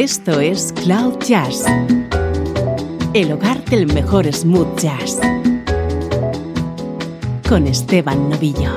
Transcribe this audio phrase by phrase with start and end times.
[0.00, 1.64] Esto es Cloud Jazz,
[3.14, 5.18] el hogar del mejor smooth jazz,
[7.48, 8.76] con Esteban Novillo.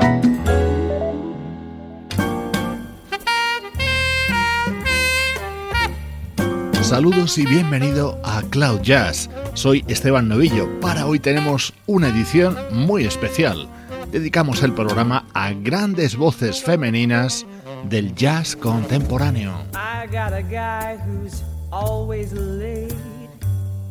[6.81, 9.29] Saludos y bienvenido a Cloud Jazz.
[9.53, 10.67] Soy Esteban Novillo.
[10.79, 13.69] Para hoy tenemos una edición muy especial.
[14.11, 17.45] Dedicamos el programa a grandes voces femeninas
[17.89, 19.65] del jazz contemporáneo.
[19.73, 22.95] I got a guy who's always late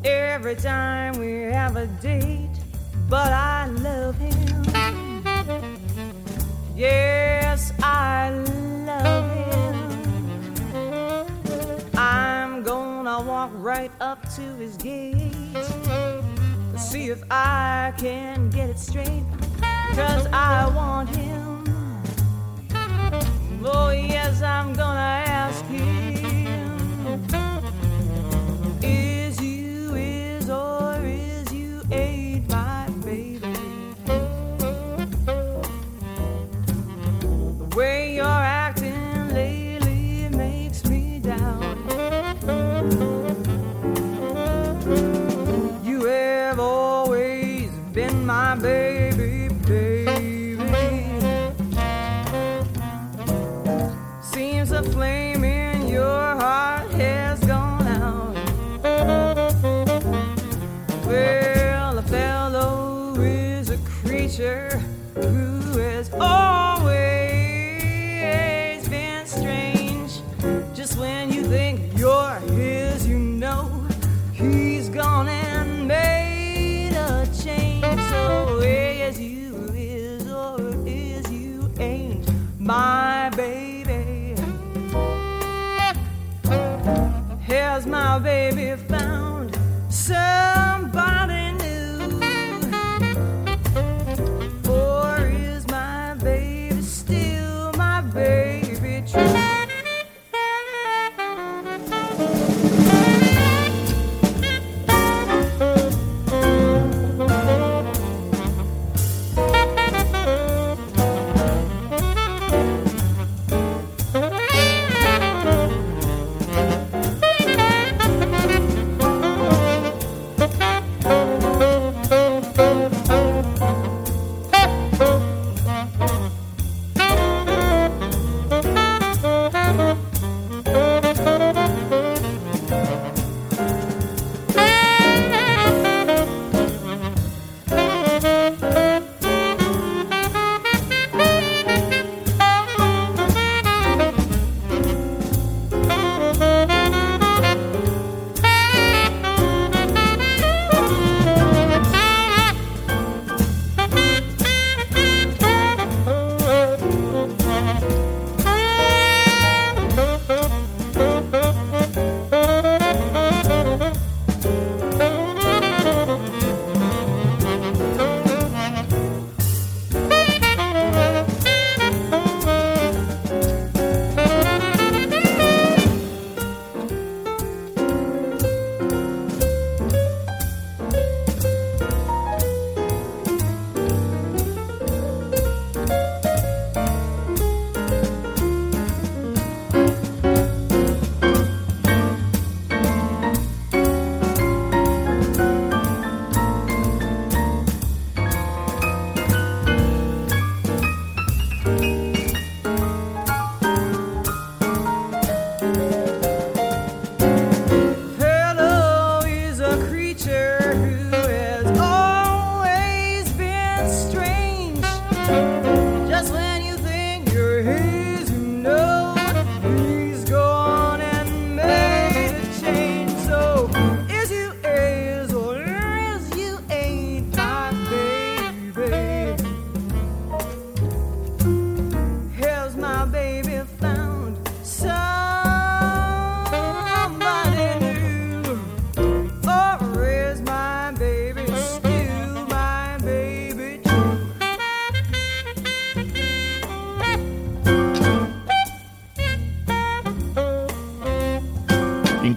[0.04, 2.50] every time we have a date,
[3.08, 4.62] but I love him.
[6.76, 8.30] Yes, I
[8.86, 9.76] love him.
[11.96, 15.34] I'm gonna walk right up to his gate,
[16.76, 19.24] see if I can get it straight,
[19.94, 21.59] cause I want him.
[23.62, 26.19] Oh, yes, I'm gonna ask him.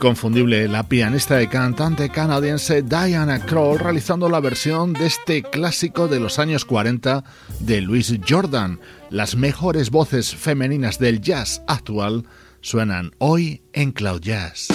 [0.04, 6.20] inconfundible, la pianista y cantante canadiense Diana Kroll realizando la versión de este clásico de
[6.20, 7.24] los años 40
[7.62, 8.82] de Louis Jordan.
[9.10, 12.26] Las mejores voces femeninas del jazz actual
[12.60, 14.68] suenan hoy en Cloud Jazz.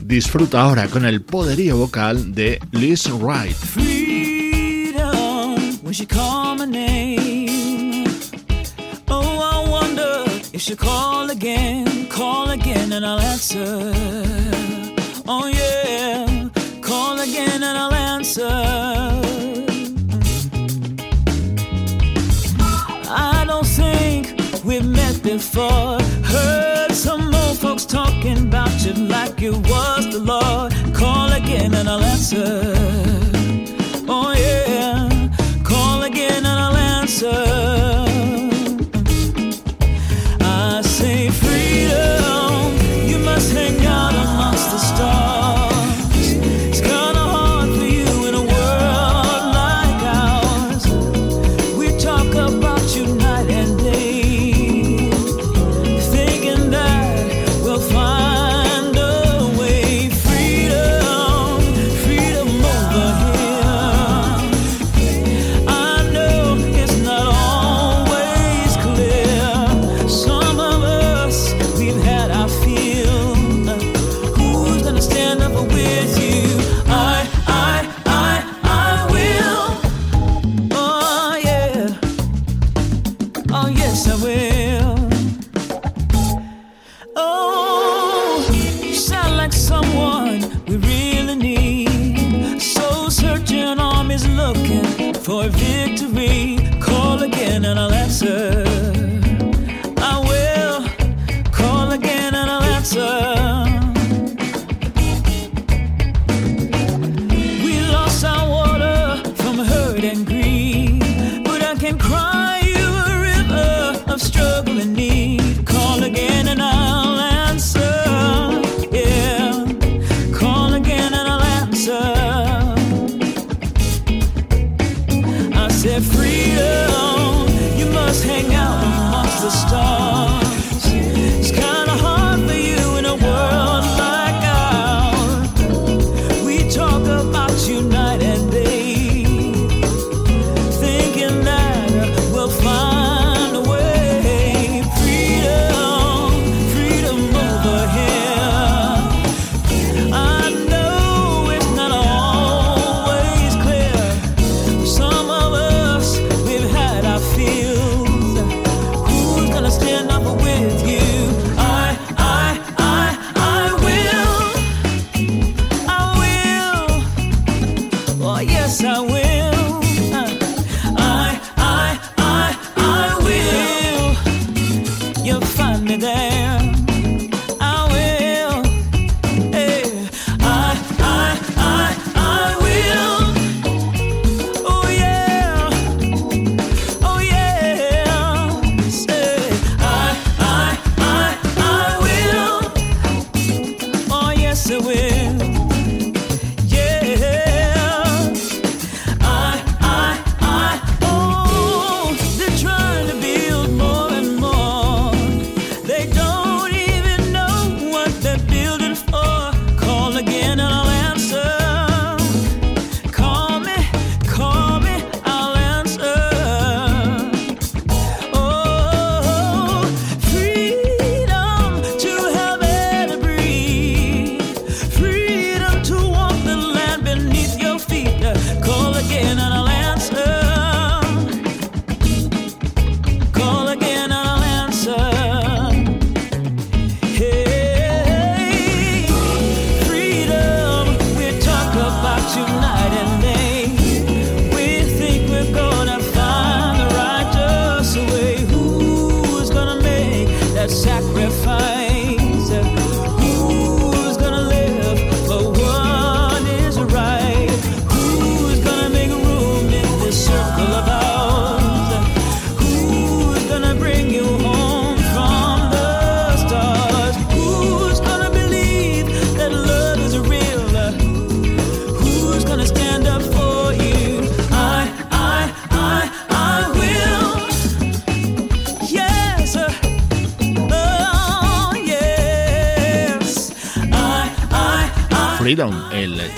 [0.00, 3.56] Disfruta ahora con el poderío vocal de Liz Wright.
[10.58, 13.92] You should call again, call again, and I'll answer.
[15.28, 16.48] Oh, yeah,
[16.80, 18.50] call again, and I'll answer.
[23.08, 24.34] I don't think
[24.64, 26.00] we've met before.
[26.24, 30.72] Heard some old folks talking about you like you was the Lord.
[30.92, 32.74] Call again, and I'll answer.
[34.08, 35.28] Oh, yeah,
[35.62, 37.57] call again, and I'll answer.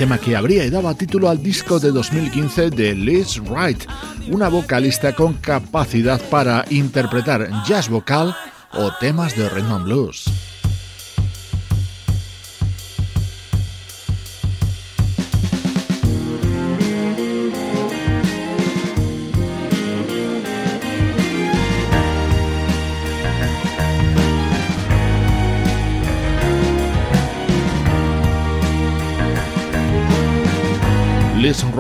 [0.01, 3.85] Tema que abría y daba título al disco de 2015 de Liz Wright,
[4.31, 8.35] una vocalista con capacidad para interpretar jazz vocal
[8.73, 10.30] o temas de rhythm and blues.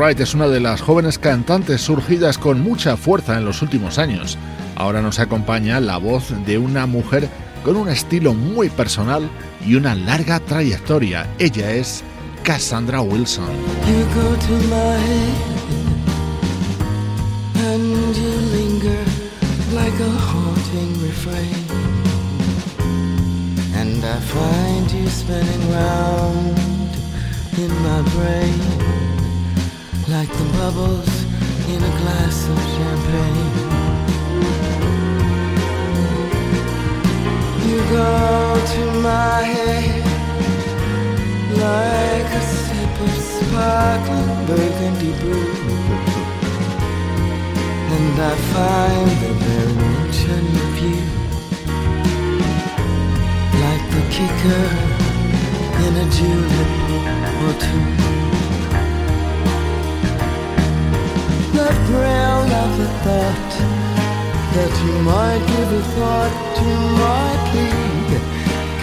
[0.01, 4.39] Wright es una de las jóvenes cantantes surgidas con mucha fuerza en los últimos años.
[4.75, 7.29] Ahora nos acompaña la voz de una mujer
[7.63, 9.29] con un estilo muy personal
[9.63, 11.29] y una larga trayectoria.
[11.39, 12.03] Ella es
[12.45, 13.45] Cassandra Wilson.
[27.59, 29.20] In my brain.
[30.11, 31.23] Like the bubbles
[31.69, 33.53] in a glass of champagne.
[37.69, 38.11] You go
[38.75, 40.03] to my head
[41.67, 45.49] like a sip of sparkling burgundy brew.
[47.95, 50.99] And I find the very mention of you
[53.63, 54.67] like the kicker
[55.85, 56.71] in a julep
[57.45, 58.20] or two.
[61.61, 63.53] The thrill of the thought
[64.55, 66.69] that you might give a thought to
[67.03, 68.19] my plea.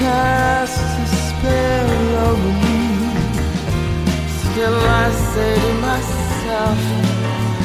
[0.02, 1.90] Cast a spell
[2.30, 2.82] over me.
[4.42, 6.80] Still, I say to myself,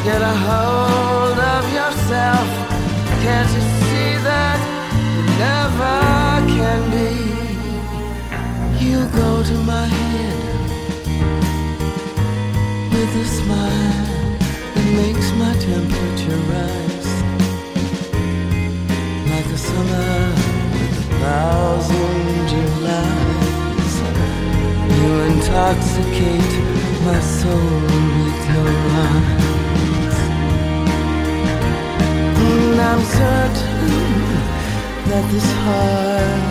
[0.06, 2.48] get a hold of yourself.
[3.24, 4.60] Can't you see that
[5.14, 5.98] you never
[6.56, 7.10] can be?
[8.84, 10.38] You go to my head
[12.92, 14.21] with a smile
[14.92, 17.12] makes my temperature rise
[19.30, 20.12] like a summer
[20.72, 23.94] with a thousand Julys.
[24.96, 26.54] You intoxicate
[27.06, 27.74] my soul
[28.24, 28.72] with your
[29.08, 30.16] eyes,
[32.46, 34.12] and I'm certain
[35.08, 36.41] that this heart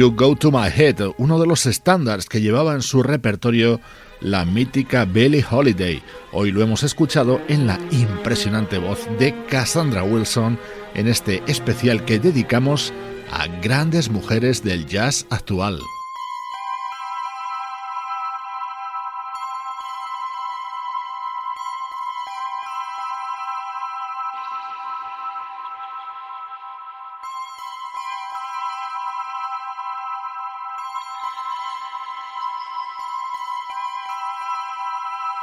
[0.00, 3.82] You Go to My Head, uno de los estándares que llevaba en su repertorio
[4.22, 6.02] la mítica Billie Holiday.
[6.32, 10.58] Hoy lo hemos escuchado en la impresionante voz de Cassandra Wilson
[10.94, 12.94] en este especial que dedicamos
[13.30, 15.78] a grandes mujeres del jazz actual.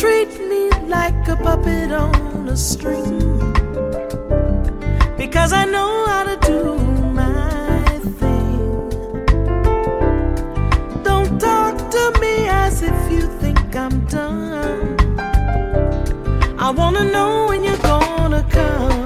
[0.00, 3.38] treat me like a puppet on a string.
[5.16, 6.76] Because I know how to do
[7.20, 8.88] my thing.
[11.02, 14.96] Don't talk to me as if you think I'm done.
[16.58, 19.05] I wanna know when you're gonna come.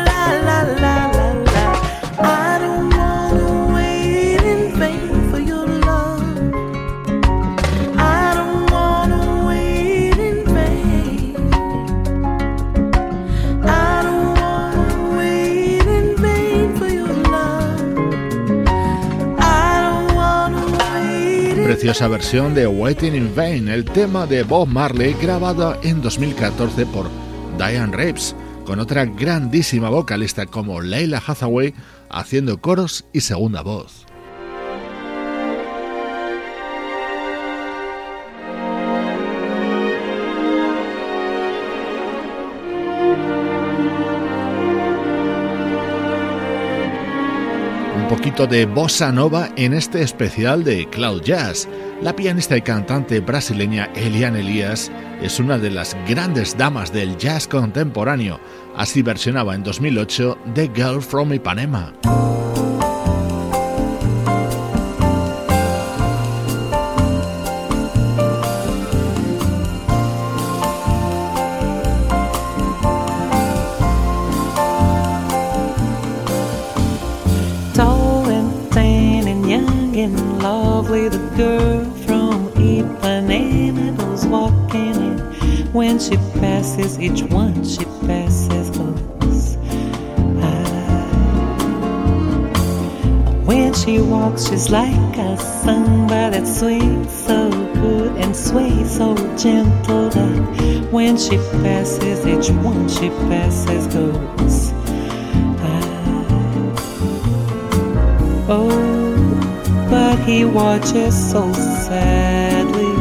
[21.81, 27.09] preciosa versión de Waiting in Vain, el tema de Bob Marley grabada en 2014 por
[27.57, 28.35] Diane Reeves,
[28.67, 31.73] con otra grandísima vocalista como Leila Hathaway
[32.11, 34.05] haciendo coros y segunda voz.
[48.21, 51.67] Poquito de bossa nova en este especial de Cloud Jazz.
[52.03, 54.91] La pianista y cantante brasileña Eliane Elias
[55.23, 58.39] es una de las grandes damas del jazz contemporáneo.
[58.75, 61.93] Así versionaba en 2008 The Girl from Ipanema.
[80.07, 85.17] Lovely the girl from Ipanema goes walking in.
[85.73, 89.57] When she passes, each one she passes goes.
[93.45, 100.09] When she walks, she's like a samba that swings so good and sways so gentle
[100.09, 104.71] that when she passes, each one she passes goes.
[105.63, 106.65] Ah.
[108.47, 109.00] Oh
[109.91, 112.95] but he watches so sadly.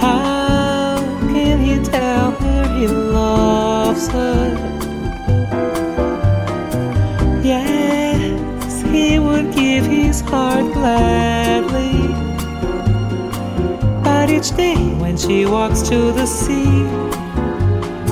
[0.00, 0.96] How
[1.28, 4.56] can he tell her he loves her?
[7.44, 12.08] Yes, he would give his heart gladly.
[14.02, 16.86] But each day when she walks to the sea,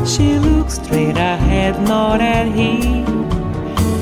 [0.04, 3.06] she looks straight ahead, not at him,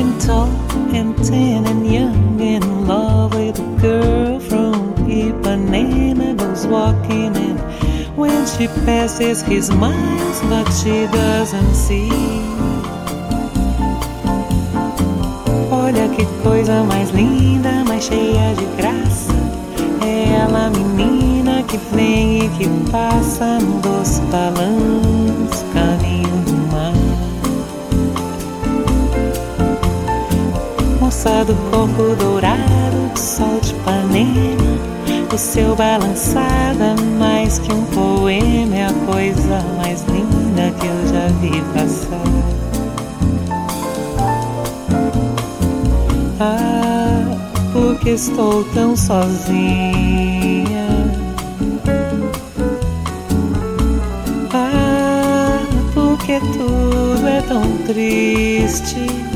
[0.01, 0.56] and talks
[0.97, 3.51] and ten and young and lovely.
[3.53, 7.57] The girl from Ipanema goes walking in.
[8.17, 12.11] When she passes, he smiles, but she doesn't see.
[15.71, 19.35] Olha que coisa mais linda, mais cheia de graça.
[20.03, 24.23] É ela, menina, que vem e que passa no doce
[31.27, 34.79] do corpo dourado, do sol de Ipanema.
[35.35, 41.27] O seu balançada mais que um poema é a coisa mais linda que eu já
[41.41, 42.17] vi passar.
[46.39, 47.37] Ah,
[47.73, 50.87] porque estou tão sozinha.
[54.53, 55.59] Ah,
[55.93, 59.36] porque tudo é tão triste.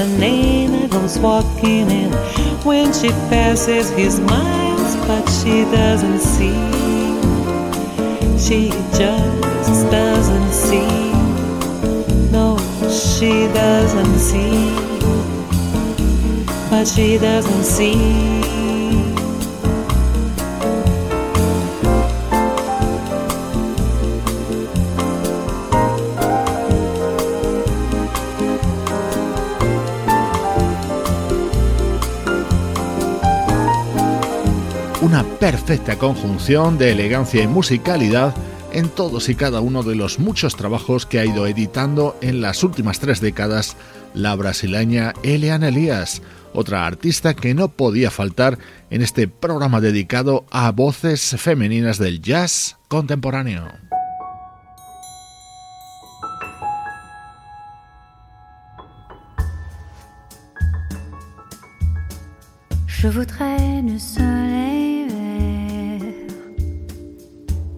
[0.00, 2.10] Ipanema goes walking in.
[2.64, 6.56] When she passes, he smiles, but she doesn't see.
[8.38, 11.12] She just doesn't see.
[12.32, 12.56] No,
[12.88, 14.74] she doesn't see.
[16.70, 18.59] But she doesn't see.
[35.40, 38.34] perfecta conjunción de elegancia y musicalidad
[38.72, 42.62] en todos y cada uno de los muchos trabajos que ha ido editando en las
[42.62, 43.74] últimas tres décadas
[44.12, 46.20] la brasileña Elian Elias,
[46.52, 48.58] otra artista que no podía faltar
[48.90, 53.66] en este programa dedicado a voces femeninas del jazz contemporáneo.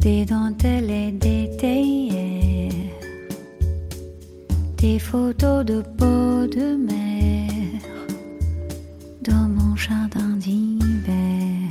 [0.03, 2.73] Des dentelles et des théières,
[4.77, 7.49] des photos de peau de mer
[9.23, 11.69] dans mon jardin d'hiver.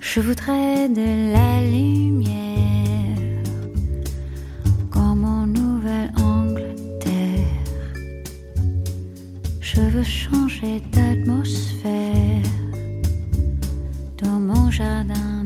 [0.00, 3.16] Je voudrais de la lumière
[4.90, 7.46] comme en Nouvelle-Angleterre.
[9.60, 12.42] Je veux changer d'atmosphère
[14.20, 15.37] dans mon jardin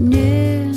[0.00, 0.75] Nie.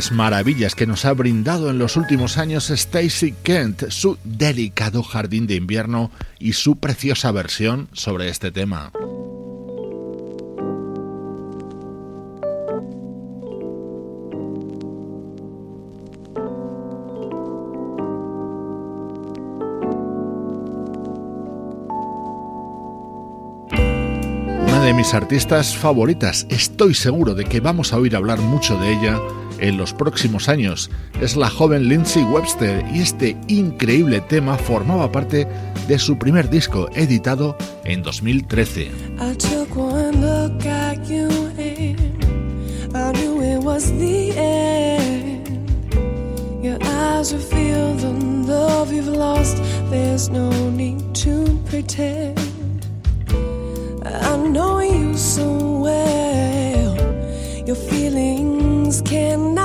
[0.00, 5.46] Las maravillas que nos ha brindado en los últimos años Stacy Kent, su delicado jardín
[5.46, 8.92] de invierno y su preciosa versión sobre este tema.
[24.62, 28.92] Una de mis artistas favoritas, estoy seguro de que vamos a oír hablar mucho de
[28.94, 29.20] ella
[29.60, 30.90] en los próximos años.
[31.20, 35.46] Es la joven Lindsay Webster y este increíble tema formaba parte
[35.88, 38.90] de su primer disco editado en 2013.
[54.30, 56.49] I know you so well.
[58.90, 59.59] things can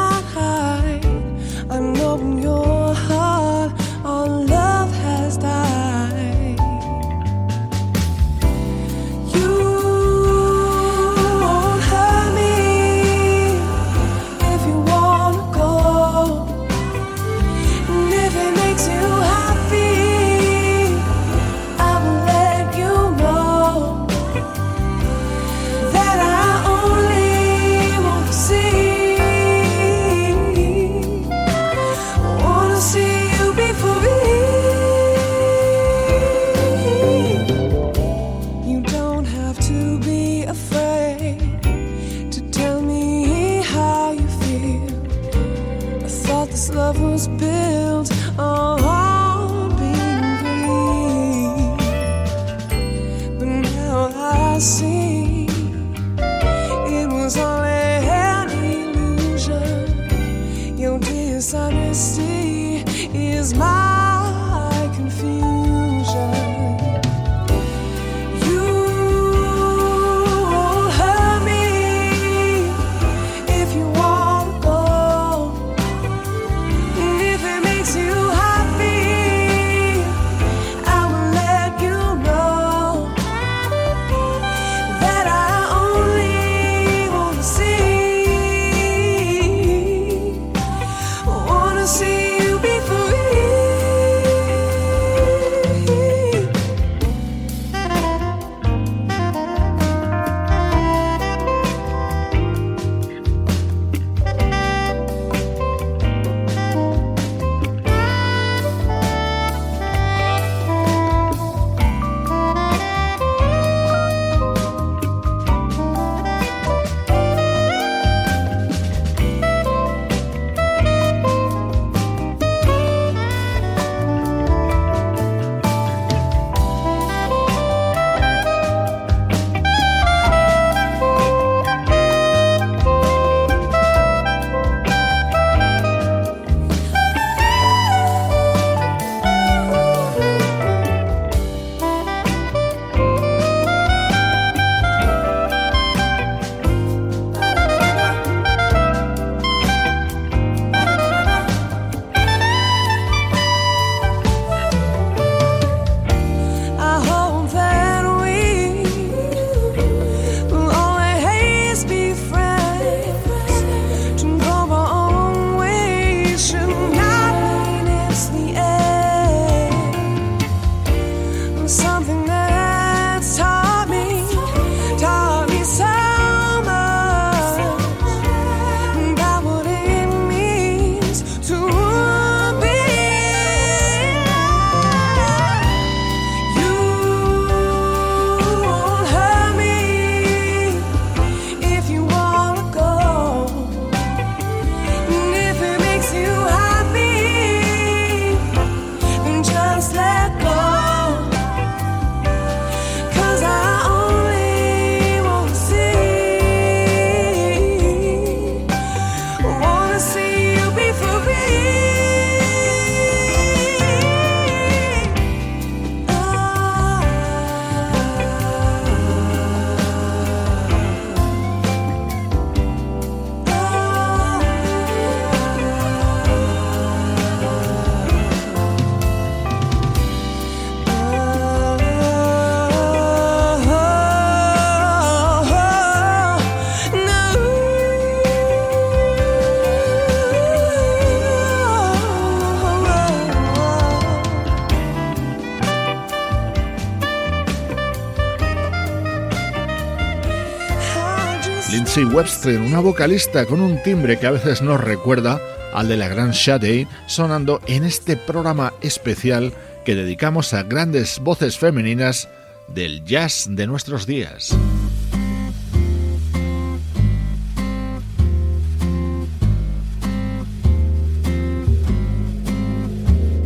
[252.26, 255.40] Una vocalista con un timbre que a veces nos recuerda
[255.76, 259.54] al de la gran Sade, sonando en este programa especial
[259.86, 262.28] que dedicamos a grandes voces femeninas
[262.68, 264.58] del jazz de nuestros días.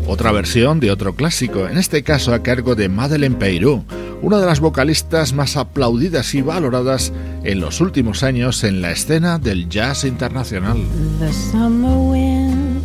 [0.07, 3.83] Otra versión de otro clásico, en este caso a cargo de Madeleine Peyrou,
[4.21, 7.13] una de las vocalistas más aplaudidas y valoradas
[7.43, 10.77] en los últimos años en la escena del jazz internacional.
[11.19, 12.83] The summer wind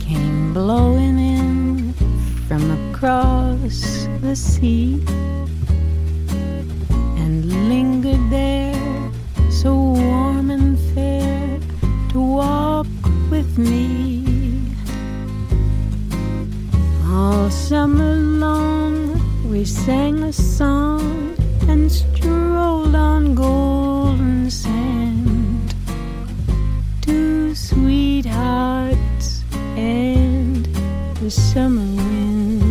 [0.00, 1.94] came blowing in
[2.48, 5.02] from across the sea
[7.18, 8.74] and lingered there
[9.50, 11.58] so warm and fair
[12.12, 12.86] to walk
[13.30, 14.24] with me.
[17.06, 18.73] All summer long
[19.54, 21.36] we sang a song
[21.68, 25.72] and strolled on golden sand.
[27.00, 29.44] Two sweethearts
[29.76, 30.66] and
[31.20, 32.63] the summer wind.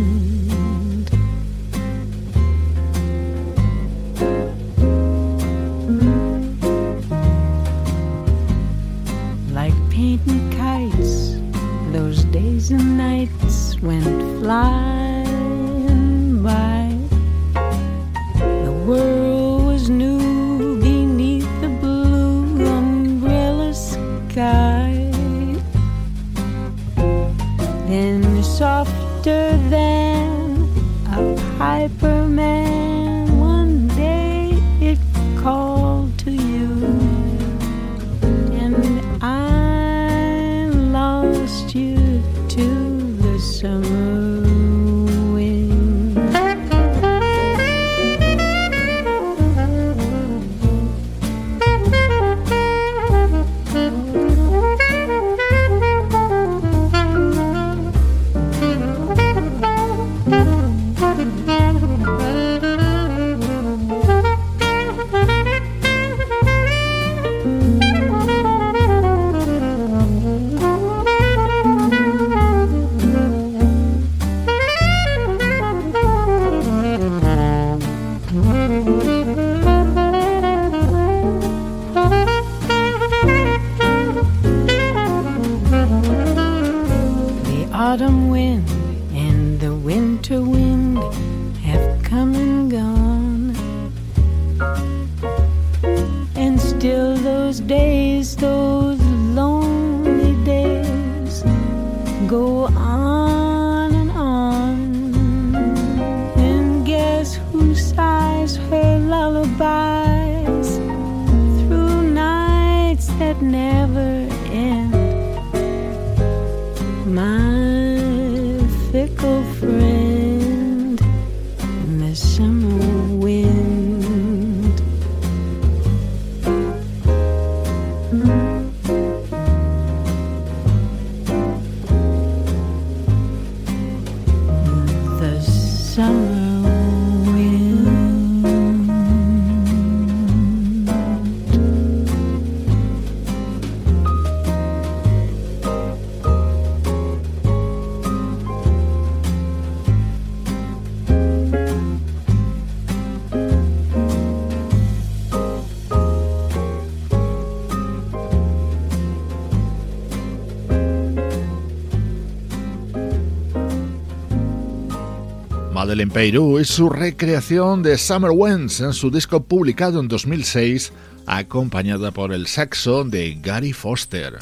[165.94, 170.92] Madeleine Peyrou y su recreación de Summer Winds en su disco publicado en 2006,
[171.24, 174.38] acompañada por el saxo de Gary Foster.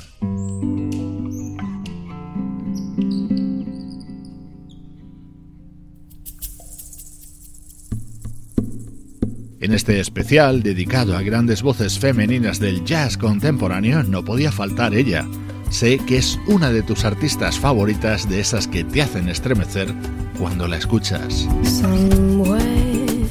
[9.61, 15.29] En este especial dedicado a grandes voces femeninas del jazz contemporáneo no podía faltar ella.
[15.69, 19.95] Sé que es una de tus artistas favoritas de esas que te hacen estremecer
[20.43, 21.47] cuando la escuchas.
[21.63, 23.29] Somewhere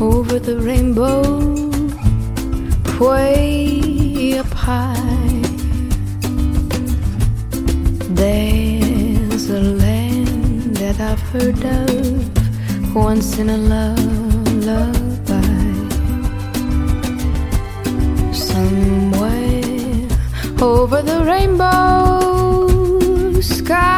[0.00, 1.22] over the rainbow,
[2.98, 5.42] way up high,
[8.14, 14.22] there's a land that I've heard of once in a lullaby.
[18.32, 20.08] Somewhere
[20.62, 22.70] over the rainbow,
[23.42, 23.97] skies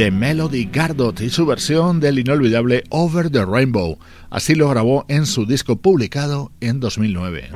[0.00, 3.98] de Melody Gardot y su versión del inolvidable Over the Rainbow.
[4.30, 7.50] Así lo grabó en su disco publicado en 2009.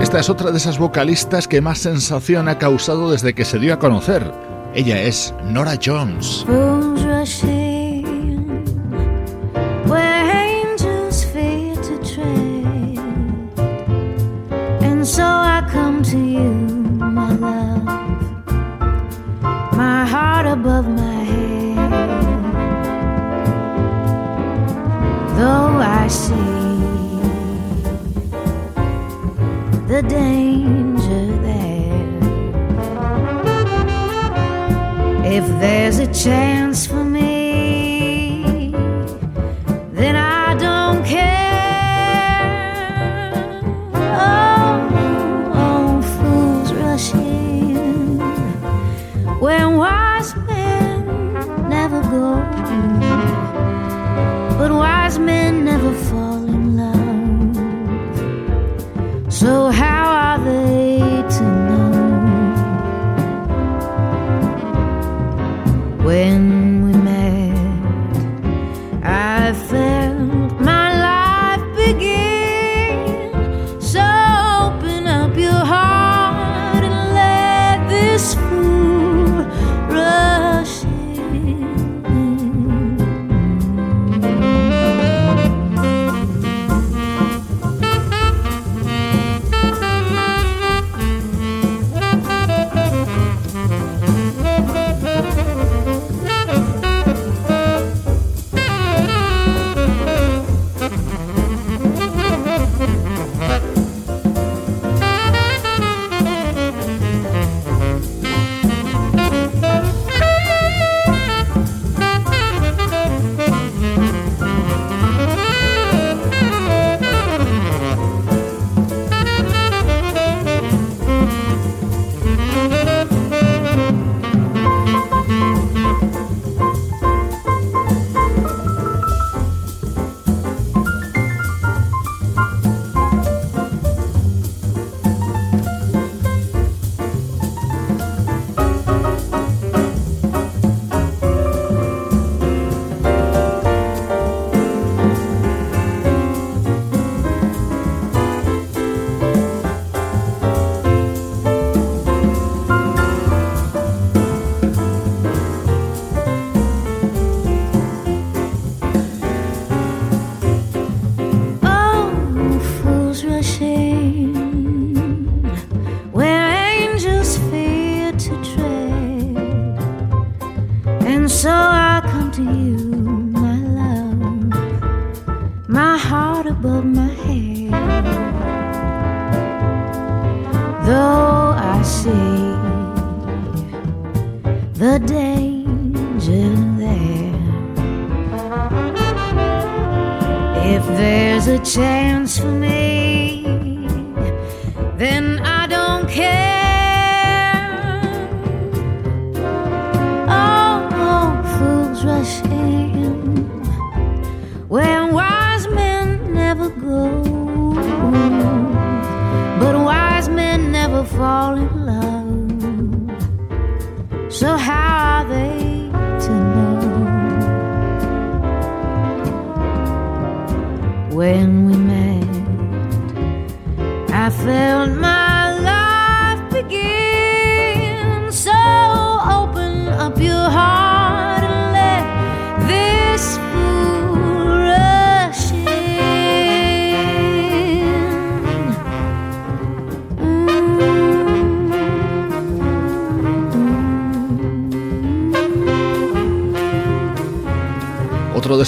[0.00, 3.74] Esta es otra de esas vocalistas que más sensación ha causado desde que se dio
[3.74, 4.32] a conocer.
[4.76, 6.46] Ella es Nora Jones.
[7.24, 7.71] so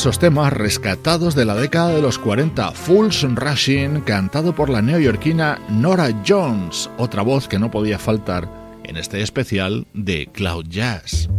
[0.05, 5.59] esos temas rescatados de la década de los 40, Fools Rushing, cantado por la neoyorquina
[5.71, 8.47] Nora Jones, otra voz que no podía faltar
[8.85, 11.31] en este especial de Cloud Jazz.